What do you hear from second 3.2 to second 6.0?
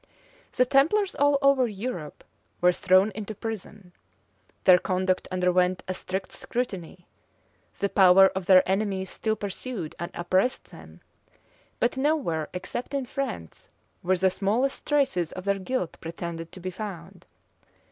prison; their conduct underwent a